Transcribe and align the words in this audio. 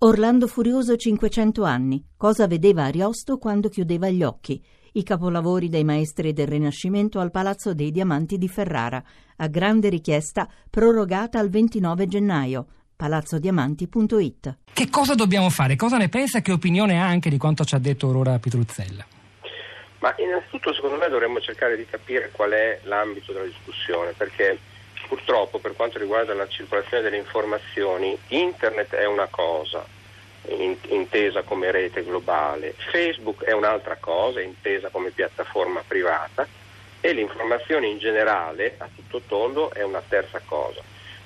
Orlando 0.00 0.46
Furioso 0.46 0.94
500 0.94 1.64
anni. 1.64 2.00
Cosa 2.16 2.46
vedeva 2.46 2.84
Ariosto 2.84 3.36
quando 3.36 3.68
chiudeva 3.68 4.08
gli 4.08 4.22
occhi? 4.22 4.64
I 4.92 5.02
capolavori 5.02 5.68
dei 5.68 5.82
maestri 5.82 6.32
del 6.32 6.46
Rinascimento 6.46 7.18
al 7.18 7.32
Palazzo 7.32 7.74
dei 7.74 7.90
Diamanti 7.90 8.38
di 8.38 8.46
Ferrara, 8.46 9.02
a 9.38 9.48
grande 9.48 9.88
richiesta 9.88 10.48
prorogata 10.70 11.40
al 11.40 11.50
29 11.50 12.06
gennaio. 12.06 12.66
palazzodiamanti.it. 12.94 14.58
Che 14.72 14.88
cosa 14.88 15.16
dobbiamo 15.16 15.50
fare? 15.50 15.74
Cosa 15.74 15.96
ne 15.96 16.08
pensa? 16.08 16.42
Che 16.42 16.52
opinione 16.52 17.02
ha 17.02 17.04
anche 17.04 17.28
di 17.28 17.36
quanto 17.36 17.64
ci 17.64 17.74
ha 17.74 17.78
detto 17.78 18.06
Aurora 18.06 18.38
Pitruzzella? 18.38 19.04
Ma 19.98 20.14
innanzitutto 20.18 20.72
secondo 20.74 20.96
me 20.96 21.08
dovremmo 21.08 21.40
cercare 21.40 21.76
di 21.76 21.84
capire 21.84 22.30
qual 22.30 22.52
è 22.52 22.82
l'ambito 22.84 23.32
della 23.32 23.46
discussione, 23.46 24.12
perché 24.16 24.56
purtroppo 25.06 25.58
per 25.58 25.74
quanto 25.74 25.98
riguarda 25.98 26.34
la 26.34 26.48
circolazione 26.48 27.02
delle 27.02 27.16
informazioni, 27.16 28.18
internet 28.28 28.94
è 28.94 29.06
una 29.06 29.26
cosa, 29.26 29.84
intesa 30.88 31.42
come 31.42 31.70
rete 31.70 32.02
globale, 32.02 32.74
Facebook 32.90 33.44
è 33.44 33.52
un'altra 33.52 33.96
cosa, 34.00 34.40
intesa 34.40 34.88
come 34.88 35.10
piattaforma 35.10 35.82
privata 35.86 36.46
e 37.00 37.12
l'informazione 37.12 37.86
in 37.86 37.98
generale, 37.98 38.74
a 38.78 38.88
tutto 38.94 39.22
tondo, 39.26 39.70
è 39.72 39.82
una 39.82 40.02
terza 40.06 40.40
cosa. 40.44 40.80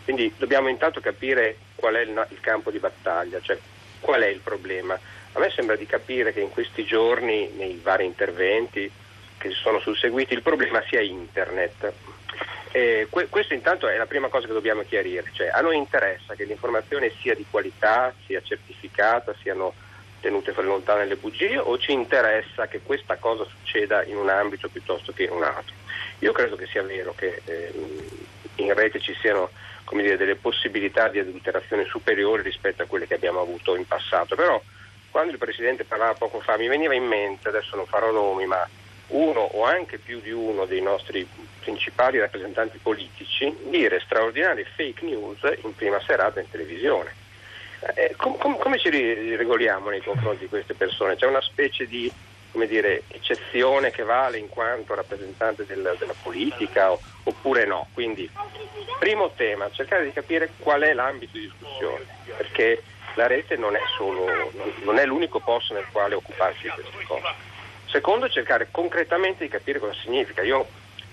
Quindi 0.04 0.32
dobbiamo 0.36 0.68
intanto 0.68 1.00
capire 1.00 1.56
qual 1.76 1.94
è 1.94 2.00
il, 2.00 2.26
il 2.30 2.40
campo 2.40 2.70
di 2.70 2.78
battaglia, 2.78 3.40
cioè 3.40 3.58
qual 4.00 4.22
è 4.22 4.26
il 4.26 4.40
problema. 4.40 4.98
A 5.34 5.38
me 5.38 5.50
sembra 5.50 5.76
di 5.76 5.86
capire 5.86 6.32
che 6.32 6.40
in 6.40 6.50
questi 6.50 6.84
giorni, 6.84 7.48
nei 7.56 7.80
vari 7.82 8.04
interventi 8.04 8.90
che 9.38 9.50
si 9.50 9.56
sono 9.56 9.78
susseguiti, 9.80 10.34
il 10.34 10.42
problema 10.42 10.82
sia 10.88 11.00
internet 11.00 11.92
eh, 12.72 13.06
que- 13.10 13.28
questo 13.28 13.54
intanto 13.54 13.86
è 13.86 13.96
la 13.96 14.06
prima 14.06 14.28
cosa 14.28 14.46
che 14.46 14.52
dobbiamo 14.52 14.82
chiarire, 14.82 15.30
cioè, 15.32 15.50
a 15.52 15.60
noi 15.60 15.76
interessa 15.76 16.34
che 16.34 16.44
l'informazione 16.44 17.12
sia 17.20 17.34
di 17.34 17.44
qualità, 17.48 18.12
sia 18.26 18.40
certificata, 18.42 19.34
siano 19.40 19.74
tenute 20.20 20.52
fuori 20.52 20.68
lontane 20.68 21.04
le 21.04 21.16
bugie 21.16 21.58
o 21.58 21.76
ci 21.78 21.92
interessa 21.92 22.68
che 22.68 22.80
questa 22.80 23.16
cosa 23.16 23.44
succeda 23.44 24.04
in 24.04 24.16
un 24.16 24.28
ambito 24.28 24.68
piuttosto 24.68 25.12
che 25.12 25.24
in 25.24 25.32
un 25.32 25.42
altro. 25.42 25.74
Io 26.20 26.32
credo 26.32 26.56
che 26.56 26.66
sia 26.66 26.82
vero 26.82 27.12
che 27.14 27.42
eh, 27.44 27.72
in 28.56 28.72
rete 28.72 29.00
ci 29.00 29.14
siano 29.20 29.50
dire, 29.90 30.16
delle 30.16 30.36
possibilità 30.36 31.08
di 31.08 31.18
adulterazione 31.18 31.84
superiori 31.84 32.42
rispetto 32.42 32.82
a 32.82 32.86
quelle 32.86 33.06
che 33.06 33.14
abbiamo 33.14 33.40
avuto 33.40 33.76
in 33.76 33.86
passato, 33.86 34.34
però 34.34 34.62
quando 35.10 35.32
il 35.32 35.38
Presidente 35.38 35.84
parlava 35.84 36.14
poco 36.14 36.40
fa 36.40 36.56
mi 36.56 36.68
veniva 36.68 36.94
in 36.94 37.04
mente, 37.04 37.48
adesso 37.48 37.76
non 37.76 37.84
farò 37.84 38.10
nomi, 38.10 38.46
ma 38.46 38.66
uno 39.12 39.40
o 39.40 39.64
anche 39.64 39.98
più 39.98 40.20
di 40.20 40.30
uno 40.30 40.64
dei 40.66 40.80
nostri 40.80 41.26
principali 41.60 42.18
rappresentanti 42.18 42.78
politici 42.78 43.54
dire 43.64 44.00
straordinarie 44.00 44.64
fake 44.64 45.04
news 45.04 45.40
in 45.62 45.74
prima 45.74 46.00
serata 46.00 46.40
in 46.40 46.50
televisione. 46.50 47.14
Eh, 47.94 48.14
com- 48.16 48.36
com- 48.38 48.58
come 48.58 48.78
ci 48.78 48.90
regoliamo 48.90 49.90
nei 49.90 50.02
confronti 50.02 50.44
di 50.44 50.48
queste 50.48 50.74
persone? 50.74 51.16
C'è 51.16 51.26
una 51.26 51.40
specie 51.40 51.86
di 51.86 52.10
dire, 52.66 53.02
eccezione 53.08 53.90
che 53.90 54.02
vale 54.02 54.38
in 54.38 54.48
quanto 54.48 54.94
rappresentante 54.94 55.64
del, 55.66 55.96
della 55.98 56.14
politica 56.22 56.92
o, 56.92 57.00
oppure 57.24 57.64
no? 57.64 57.88
Quindi, 57.92 58.30
primo 58.98 59.32
tema, 59.34 59.70
cercare 59.70 60.04
di 60.04 60.12
capire 60.12 60.50
qual 60.58 60.82
è 60.82 60.92
l'ambito 60.92 61.36
di 61.36 61.50
discussione, 61.50 62.04
perché 62.36 62.82
la 63.14 63.26
rete 63.26 63.56
non 63.56 63.74
è, 63.74 63.80
solo, 63.96 64.26
non, 64.26 64.72
non 64.84 64.98
è 64.98 65.04
l'unico 65.04 65.40
posto 65.40 65.74
nel 65.74 65.86
quale 65.90 66.14
occuparsi 66.14 66.62
di 66.62 66.68
queste 66.68 67.04
cose. 67.06 67.50
Secondo, 67.92 68.26
cercare 68.30 68.68
concretamente 68.70 69.44
di 69.44 69.50
capire 69.50 69.78
cosa 69.78 69.92
significa. 70.02 70.40
Io 70.40 70.66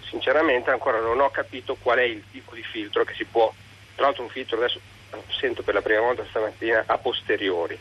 sinceramente 0.07 0.71
ancora 0.71 1.01
non 1.01 1.19
ho 1.19 1.29
capito 1.29 1.75
qual 1.75 1.97
è 1.97 2.03
il 2.03 2.23
tipo 2.31 2.55
di 2.55 2.63
filtro 2.63 3.03
che 3.03 3.13
si 3.15 3.25
può, 3.25 3.53
tra 3.95 4.05
l'altro 4.05 4.23
un 4.23 4.29
filtro 4.29 4.55
adesso 4.55 4.79
sento 5.27 5.61
per 5.61 5.73
la 5.73 5.81
prima 5.81 5.99
volta 5.99 6.25
stamattina 6.29 6.85
a 6.85 6.97
posteriori. 6.97 7.77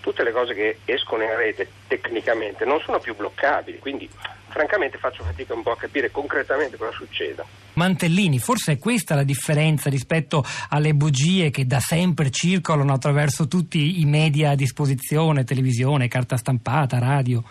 Tutte 0.00 0.24
le 0.24 0.32
cose 0.32 0.54
che 0.54 0.78
escono 0.84 1.22
in 1.22 1.36
rete 1.36 1.70
tecnicamente 1.86 2.64
non 2.64 2.80
sono 2.80 2.98
più 2.98 3.14
bloccabili, 3.14 3.78
quindi 3.78 4.10
francamente 4.48 4.98
faccio 4.98 5.22
fatica 5.22 5.54
un 5.54 5.62
po' 5.62 5.70
a 5.70 5.76
capire 5.76 6.10
concretamente 6.10 6.76
cosa 6.76 6.90
succeda. 6.90 7.46
Mantellini, 7.74 8.40
forse 8.40 8.72
è 8.72 8.78
questa 8.78 9.14
la 9.14 9.22
differenza 9.22 9.88
rispetto 9.88 10.44
alle 10.70 10.94
bugie 10.94 11.50
che 11.50 11.64
da 11.64 11.78
sempre 11.78 12.32
circolano 12.32 12.92
attraverso 12.92 13.46
tutti 13.46 14.00
i 14.00 14.04
media 14.04 14.50
a 14.50 14.56
disposizione, 14.56 15.44
televisione, 15.44 16.08
carta 16.08 16.36
stampata, 16.36 16.98
radio. 16.98 17.44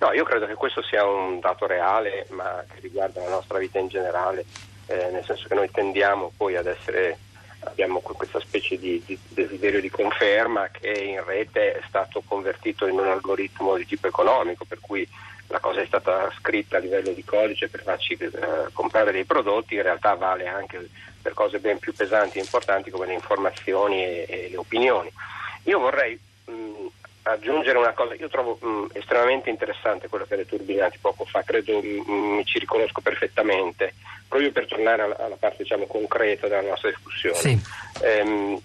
No, 0.00 0.12
io 0.12 0.24
credo 0.24 0.46
che 0.46 0.54
questo 0.54 0.82
sia 0.82 1.04
un 1.04 1.40
dato 1.40 1.66
reale, 1.66 2.26
ma 2.30 2.64
che 2.66 2.80
riguarda 2.80 3.22
la 3.22 3.28
nostra 3.28 3.58
vita 3.58 3.78
in 3.78 3.88
generale, 3.88 4.46
eh, 4.86 5.10
nel 5.10 5.24
senso 5.26 5.46
che 5.46 5.54
noi 5.54 5.70
tendiamo 5.70 6.32
poi 6.34 6.56
ad 6.56 6.66
essere, 6.66 7.18
abbiamo 7.64 8.00
questa 8.00 8.40
specie 8.40 8.78
di, 8.78 9.02
di, 9.04 9.18
desiderio 9.28 9.78
di 9.78 9.90
conferma 9.90 10.68
che 10.68 10.88
in 10.88 11.22
rete 11.22 11.74
è 11.74 11.82
stato 11.86 12.22
convertito 12.26 12.86
in 12.86 12.98
un 12.98 13.08
algoritmo 13.08 13.76
di 13.76 13.84
tipo 13.84 14.06
economico, 14.06 14.64
per 14.64 14.80
cui 14.80 15.06
la 15.48 15.60
cosa 15.60 15.82
è 15.82 15.86
stata 15.86 16.32
scritta 16.38 16.78
a 16.78 16.80
livello 16.80 17.10
di 17.10 17.22
codice 17.22 17.68
per 17.68 17.82
farci 17.82 18.14
eh, 18.14 18.30
comprare 18.72 19.12
dei 19.12 19.24
prodotti, 19.24 19.74
in 19.74 19.82
realtà 19.82 20.14
vale 20.14 20.46
anche 20.46 20.88
per 21.20 21.34
cose 21.34 21.58
ben 21.58 21.78
più 21.78 21.94
pesanti 21.94 22.38
e 22.38 22.40
importanti 22.40 22.90
come 22.90 23.04
le 23.04 23.12
informazioni 23.12 24.02
e, 24.02 24.24
e 24.26 24.48
le 24.48 24.56
opinioni. 24.56 25.12
Io 25.64 25.78
vorrei 25.78 26.18
aggiungere 27.22 27.78
una 27.78 27.92
cosa, 27.92 28.14
io 28.14 28.28
trovo 28.28 28.58
mh, 28.60 28.68
mm, 28.68 28.84
estremamente 28.92 29.50
interessante 29.50 30.08
quello 30.08 30.24
che 30.24 30.34
ha 30.34 30.36
detto 30.38 30.54
Urbinati 30.54 30.98
poco 31.00 31.24
fa, 31.24 31.42
credo 31.42 31.78
mh, 31.80 32.04
mm, 32.10 32.34
mi 32.36 32.44
ci 32.44 32.58
riconosco 32.58 33.00
perfettamente, 33.00 33.94
proprio 34.28 34.52
per 34.52 34.66
tornare 34.66 35.02
alla, 35.02 35.16
alla 35.18 35.36
parte 35.36 35.62
diciamo, 35.62 35.86
concreta 35.86 36.48
della 36.48 36.68
nostra 36.68 36.90
discussione. 36.90 37.36
Sì. 37.36 37.60
Ehm, 38.02 38.60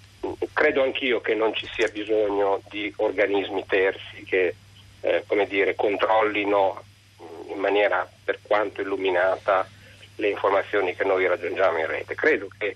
credo 0.54 0.84
anch'io 0.84 1.22
che 1.22 1.36
non 1.36 1.54
ci 1.54 1.68
sia 1.74 1.88
bisogno 1.90 2.62
di 2.70 2.92
organismi 2.98 3.66
terzi 3.66 4.24
che 4.24 4.56
eh, 5.02 5.24
come 5.28 5.46
dire, 5.48 5.76
controllino 5.76 6.84
mm, 7.22 7.50
in 7.52 7.60
maniera 7.60 8.10
per 8.24 8.40
quanto 8.42 8.82
illuminata 8.82 9.68
le 10.16 10.30
informazioni 10.30 10.96
che 10.96 11.04
noi 11.04 11.28
raggiungiamo 11.28 11.78
in 11.78 11.88
rete. 11.88 12.16
Credo 12.16 12.48
che 12.58 12.76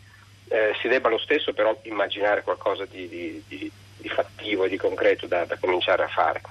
eh, 0.50 0.76
si 0.82 0.88
debba 0.88 1.10
lo 1.10 1.18
stesso 1.18 1.54
però 1.54 1.78
immaginare 1.84 2.44
qualcosa 2.44 2.86
di, 2.86 3.08
di, 3.08 3.44
di 3.48 3.72
di 4.00 4.10
fattivo 4.10 4.66
e 4.66 4.70
di 4.70 4.78
concreto 4.78 5.28
da, 5.28 5.46
da 5.46 5.58
cominciare 5.58 6.04
a 6.04 6.08
fare. 6.08 6.42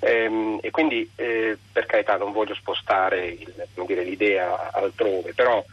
Ehm, 0.00 0.58
e 0.60 0.70
quindi 0.70 1.10
eh, 1.16 1.56
per 1.72 1.86
carità 1.86 2.16
non 2.16 2.32
voglio 2.32 2.54
spostare 2.54 3.26
il, 3.26 3.68
dire, 3.86 4.02
l'idea 4.02 4.70
altrove, 4.72 5.32
però 5.32 5.64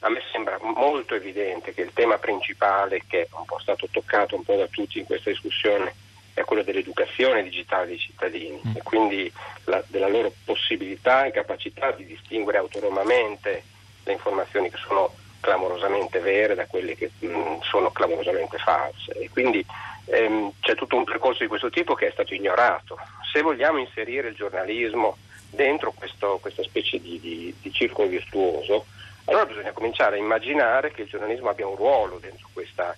a 0.00 0.08
me 0.08 0.20
sembra 0.30 0.58
molto 0.60 1.14
evidente 1.14 1.74
che 1.74 1.82
il 1.82 1.92
tema 1.92 2.18
principale 2.18 3.02
che 3.06 3.22
è 3.22 3.28
un 3.32 3.44
po' 3.44 3.58
stato 3.58 3.88
toccato 3.90 4.36
un 4.36 4.44
po' 4.44 4.56
da 4.56 4.66
tutti 4.66 4.98
in 4.98 5.04
questa 5.04 5.30
discussione 5.30 5.94
è 6.34 6.44
quello 6.44 6.62
dell'educazione 6.62 7.42
digitale 7.42 7.86
dei 7.86 7.98
cittadini 7.98 8.60
mm. 8.64 8.76
e 8.76 8.82
quindi 8.82 9.32
la, 9.64 9.82
della 9.86 10.08
loro 10.08 10.32
possibilità 10.44 11.24
e 11.24 11.30
capacità 11.30 11.92
di 11.92 12.04
distinguere 12.04 12.58
autonomamente 12.58 13.62
le 14.04 14.12
informazioni 14.12 14.70
che 14.70 14.76
sono 14.76 15.14
clamorosamente 15.40 16.18
vere 16.20 16.54
da 16.54 16.66
quelle 16.66 16.94
che 16.94 17.10
mh, 17.18 17.26
mm, 17.26 17.60
sono 17.62 17.90
clamorosamente 17.90 18.58
false. 18.58 19.12
E 19.12 19.30
quindi 19.30 19.64
ehm, 20.06 20.52
c'è 20.60 20.74
tutto 20.74 20.96
un 20.96 21.04
percorso 21.04 21.42
di 21.42 21.48
questo 21.48 21.70
tipo 21.70 21.94
che 21.94 22.08
è 22.08 22.10
stato 22.12 22.34
ignorato. 22.34 22.98
Se 23.32 23.42
vogliamo 23.42 23.78
inserire 23.78 24.28
il 24.28 24.34
giornalismo 24.34 25.16
dentro 25.50 25.92
questo, 25.92 26.38
questa 26.40 26.62
specie 26.62 27.00
di, 27.00 27.20
di, 27.20 27.54
di 27.60 27.72
circolo 27.72 28.08
virtuoso, 28.08 28.86
allora 29.26 29.46
bisogna 29.46 29.72
cominciare 29.72 30.16
a 30.16 30.20
immaginare 30.20 30.92
che 30.92 31.02
il 31.02 31.08
giornalismo 31.08 31.48
abbia 31.48 31.66
un 31.66 31.76
ruolo 31.76 32.18
dentro 32.18 32.48
questa 32.52 32.94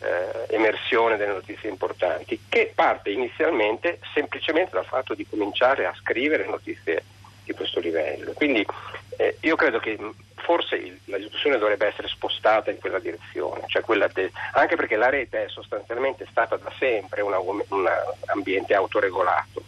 eh, 0.00 0.54
emersione 0.54 1.16
delle 1.16 1.32
notizie 1.32 1.68
importanti, 1.68 2.40
che 2.48 2.72
parte 2.74 3.10
inizialmente 3.10 4.00
semplicemente 4.14 4.72
dal 4.72 4.84
fatto 4.84 5.14
di 5.14 5.26
cominciare 5.28 5.86
a 5.86 5.94
scrivere 6.00 6.46
notizie 6.46 7.02
di 7.44 7.52
questo 7.52 7.80
livello. 7.80 8.32
Quindi 8.32 8.64
eh, 9.16 9.36
io 9.40 9.56
credo 9.56 9.78
che 9.78 9.96
forse 10.38 11.00
la 11.04 11.18
discussione 11.18 11.58
dovrebbe 11.58 11.86
essere 11.86 12.08
spostata 12.08 12.70
in 12.70 12.78
quella 12.78 12.98
direzione, 12.98 13.64
cioè 13.66 13.82
quella 13.82 14.08
de, 14.08 14.30
anche 14.52 14.76
perché 14.76 14.96
la 14.96 15.08
rete 15.08 15.44
è 15.44 15.48
sostanzialmente 15.48 16.26
stata 16.30 16.56
da 16.56 16.72
sempre 16.78 17.22
un 17.22 17.34
ambiente 18.26 18.74
autoregolato. 18.74 19.62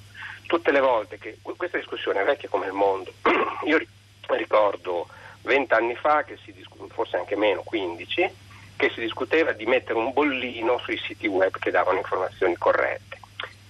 Tutte 0.46 0.72
le 0.72 0.80
volte 0.80 1.18
che 1.18 1.38
questa 1.42 1.78
discussione 1.78 2.20
è 2.20 2.24
vecchia 2.24 2.48
come 2.48 2.66
il 2.66 2.72
mondo, 2.72 3.12
io 3.66 3.80
ricordo 4.28 5.08
vent'anni 5.42 5.94
fa, 5.94 6.24
che 6.24 6.38
si 6.44 6.52
discu- 6.52 6.92
forse 6.92 7.16
anche 7.16 7.36
meno, 7.36 7.62
15, 7.62 8.30
che 8.76 8.90
si 8.94 9.00
discuteva 9.00 9.52
di 9.52 9.66
mettere 9.66 9.98
un 9.98 10.12
bollino 10.12 10.78
sui 10.78 10.98
siti 10.98 11.26
web 11.26 11.56
che 11.58 11.70
davano 11.70 11.98
informazioni 11.98 12.56
corrette. 12.56 13.18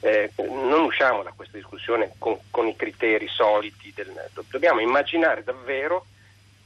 Eh, 0.02 0.30
non 0.36 0.84
usciamo 0.84 1.22
da 1.22 1.32
questa 1.36 1.58
discussione 1.58 2.12
con, 2.16 2.38
con 2.50 2.66
i 2.66 2.76
criteri 2.76 3.28
soliti, 3.28 3.92
del, 3.94 4.14
dobbiamo 4.48 4.80
immaginare 4.80 5.44
davvero 5.44 6.06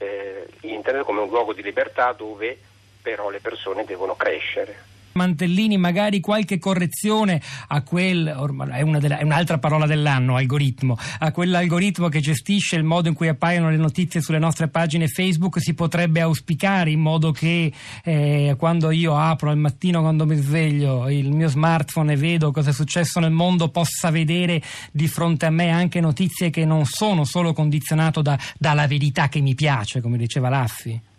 eh, 0.05 0.47
internet 0.63 1.05
come 1.05 1.21
un 1.21 1.29
luogo 1.29 1.53
di 1.53 1.63
libertà 1.63 2.13
dove 2.13 2.59
però 3.03 3.29
le 3.29 3.41
persone 3.41 3.85
devono 3.85 4.17
crescere. 4.17 4.93
Mantellini, 5.15 5.77
magari 5.77 6.21
qualche 6.21 6.59
correzione 6.59 7.41
a 7.69 7.83
quel, 7.83 8.27
è, 8.73 8.81
una 8.81 8.99
delle, 8.99 9.19
è 9.19 9.23
un'altra 9.23 9.59
parola 9.59 9.87
dell'anno, 9.87 10.37
algoritmo, 10.37 10.97
a 11.19 11.31
quell'algoritmo 11.31 12.09
che 12.09 12.21
gestisce 12.21 12.77
il 12.77 12.85
modo 12.85 13.09
in 13.09 13.15
cui 13.15 13.29
appaiono 13.29 13.71
le 13.71 13.77
notizie 13.77 14.21
sulle 14.21 14.39
nostre 14.39 14.69
pagine 14.69 15.09
Facebook 15.09 15.61
si 15.61 15.75
potrebbe 15.75 16.21
auspicare 16.21 16.91
in 16.91 17.01
modo 17.01 17.31
che 17.33 17.73
eh, 18.03 18.55
quando 18.59 18.91
io 18.91 19.17
apro 19.17 19.51
al 19.51 19.59
mattino, 19.59 20.01
quando 20.01 20.27
mi 20.27 20.37
sveglio, 20.37 21.09
il 21.09 21.31
mio 21.31 21.49
smartphone 21.49 22.13
e 22.13 22.17
vedo 22.17 22.51
cosa 22.51 22.71
è 22.71 22.73
successo 22.73 23.21
nel 23.21 23.31
mondo, 23.31 23.69
possa 23.69 24.11
vedere 24.11 24.63
di 24.91 25.09
fronte 25.09 25.47
a 25.47 25.51
me 25.51 25.71
anche 25.71 26.01
notizie 26.01 26.51
che 26.51 26.65
non 26.65 26.85
sono 26.85 27.25
solo 27.25 27.53
condizionate 27.53 28.23
da, 28.23 28.39
dalla 28.59 28.87
verità 28.87 29.29
che 29.29 29.41
mi 29.41 29.55
piace, 29.55 30.01
come 30.01 30.17
diceva 30.17 30.49
Laffi. 30.49 31.13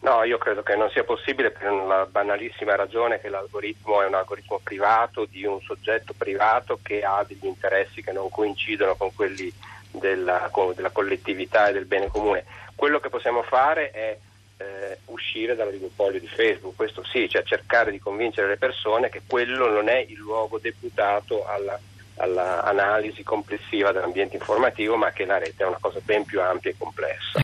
No, 0.00 0.22
io 0.22 0.38
credo 0.38 0.62
che 0.62 0.76
non 0.76 0.90
sia 0.90 1.02
possibile 1.02 1.50
per 1.50 1.70
una 1.70 2.06
banalissima 2.06 2.76
ragione 2.76 3.20
che 3.20 3.28
l'algoritmo 3.28 4.00
è 4.00 4.06
un 4.06 4.14
algoritmo 4.14 4.60
privato 4.62 5.24
di 5.24 5.44
un 5.44 5.60
soggetto 5.60 6.14
privato 6.16 6.78
che 6.82 7.02
ha 7.02 7.24
degli 7.26 7.46
interessi 7.46 8.02
che 8.02 8.12
non 8.12 8.30
coincidono 8.30 8.94
con 8.94 9.12
quelli 9.14 9.52
della, 9.90 10.50
della 10.74 10.90
collettività 10.90 11.68
e 11.68 11.72
del 11.72 11.86
bene 11.86 12.06
comune. 12.06 12.44
Quello 12.76 13.00
che 13.00 13.08
possiamo 13.08 13.42
fare 13.42 13.90
è 13.90 14.16
eh, 14.58 14.98
uscire 15.06 15.56
dall'oligopolio 15.56 16.20
di 16.20 16.28
Facebook, 16.28 16.76
questo 16.76 17.04
sì, 17.04 17.28
cioè 17.28 17.42
cercare 17.42 17.90
di 17.90 17.98
convincere 17.98 18.46
le 18.46 18.56
persone 18.56 19.08
che 19.08 19.22
quello 19.26 19.68
non 19.68 19.88
è 19.88 19.98
il 19.98 20.16
luogo 20.16 20.58
deputato 20.58 21.44
alla 21.44 21.78
all'analisi 22.18 23.22
complessiva 23.22 23.92
dell'ambiente 23.92 24.36
informativo, 24.36 24.96
ma 24.96 25.10
che 25.10 25.24
la 25.24 25.38
rete 25.38 25.62
è 25.62 25.66
una 25.66 25.78
cosa 25.80 26.00
ben 26.02 26.24
più 26.24 26.40
ampia 26.40 26.70
e 26.70 26.76
complessa. 26.76 27.28